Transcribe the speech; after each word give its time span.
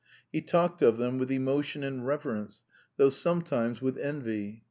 He 0.31 0.41
talked 0.41 0.81
of 0.81 0.97
them 0.97 1.19
with 1.19 1.31
emotion 1.31 1.83
and 1.83 2.03
reverence, 2.03 2.63
though 2.97 3.09
sometimes 3.09 3.83
with 3.83 3.99
envy. 3.99 4.59